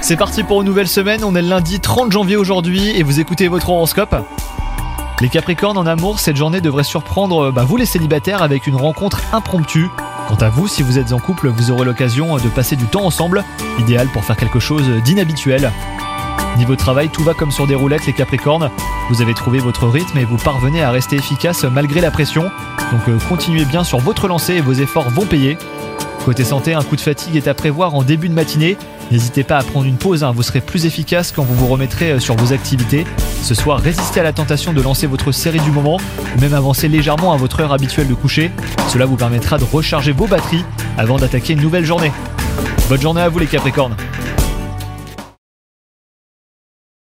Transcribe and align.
C'est 0.00 0.16
parti 0.16 0.42
pour 0.42 0.60
une 0.60 0.66
nouvelle 0.66 0.88
semaine, 0.88 1.22
on 1.22 1.36
est 1.36 1.42
le 1.42 1.48
lundi 1.48 1.78
30 1.78 2.10
janvier 2.10 2.34
aujourd'hui 2.34 2.90
et 2.90 3.04
vous 3.04 3.20
écoutez 3.20 3.46
votre 3.46 3.70
horoscope. 3.70 4.16
Les 5.20 5.28
Capricornes 5.28 5.78
en 5.78 5.86
amour, 5.86 6.18
cette 6.18 6.34
journée 6.34 6.60
devrait 6.60 6.82
surprendre 6.82 7.52
bah, 7.52 7.62
vous 7.62 7.76
les 7.76 7.86
célibataires 7.86 8.42
avec 8.42 8.66
une 8.66 8.74
rencontre 8.74 9.20
impromptue. 9.32 9.86
Quant 10.26 10.34
à 10.40 10.48
vous, 10.48 10.66
si 10.66 10.82
vous 10.82 10.98
êtes 10.98 11.12
en 11.12 11.20
couple, 11.20 11.50
vous 11.50 11.70
aurez 11.70 11.84
l'occasion 11.84 12.36
de 12.36 12.48
passer 12.48 12.74
du 12.74 12.86
temps 12.86 13.06
ensemble, 13.06 13.44
idéal 13.78 14.08
pour 14.08 14.24
faire 14.24 14.36
quelque 14.36 14.58
chose 14.58 14.88
d'inhabituel. 15.04 15.70
Niveau 16.56 16.74
travail, 16.74 17.10
tout 17.10 17.22
va 17.22 17.32
comme 17.32 17.52
sur 17.52 17.68
des 17.68 17.76
roulettes 17.76 18.06
les 18.06 18.12
Capricornes. 18.12 18.70
Vous 19.08 19.22
avez 19.22 19.34
trouvé 19.34 19.60
votre 19.60 19.86
rythme 19.86 20.18
et 20.18 20.24
vous 20.24 20.36
parvenez 20.36 20.82
à 20.82 20.90
rester 20.90 21.14
efficace 21.14 21.62
malgré 21.62 22.00
la 22.00 22.10
pression. 22.10 22.50
Donc 22.90 23.08
euh, 23.08 23.18
continuez 23.28 23.66
bien 23.66 23.84
sur 23.84 24.00
votre 24.00 24.26
lancée 24.26 24.54
et 24.54 24.60
vos 24.60 24.72
efforts 24.72 25.10
vont 25.10 25.26
payer. 25.26 25.58
Côté 26.24 26.42
santé, 26.42 26.72
un 26.72 26.82
coup 26.82 26.96
de 26.96 27.02
fatigue 27.02 27.36
est 27.36 27.48
à 27.48 27.54
prévoir 27.54 27.94
en 27.94 28.02
début 28.02 28.30
de 28.30 28.34
matinée. 28.34 28.78
N'hésitez 29.10 29.44
pas 29.44 29.58
à 29.58 29.62
prendre 29.62 29.84
une 29.84 29.98
pause, 29.98 30.24
hein, 30.24 30.32
vous 30.34 30.42
serez 30.42 30.62
plus 30.62 30.86
efficace 30.86 31.32
quand 31.32 31.42
vous 31.42 31.54
vous 31.54 31.66
remettrez 31.66 32.12
euh, 32.12 32.18
sur 32.18 32.34
vos 32.34 32.54
activités. 32.54 33.04
Ce 33.42 33.54
soir, 33.54 33.78
résistez 33.78 34.20
à 34.20 34.22
la 34.22 34.32
tentation 34.32 34.72
de 34.72 34.80
lancer 34.80 35.06
votre 35.06 35.32
série 35.32 35.60
du 35.60 35.70
moment 35.70 35.98
ou 36.34 36.40
même 36.40 36.54
avancer 36.54 36.88
légèrement 36.88 37.34
à 37.34 37.36
votre 37.36 37.60
heure 37.60 37.74
habituelle 37.74 38.08
de 38.08 38.14
coucher. 38.14 38.50
Cela 38.88 39.04
vous 39.04 39.16
permettra 39.16 39.58
de 39.58 39.64
recharger 39.64 40.12
vos 40.12 40.26
batteries 40.26 40.64
avant 40.96 41.18
d'attaquer 41.18 41.52
une 41.52 41.60
nouvelle 41.60 41.84
journée. 41.84 42.10
Bonne 42.88 43.02
journée 43.02 43.20
à 43.20 43.28
vous 43.28 43.38
les 43.38 43.46
Capricornes 43.46 43.94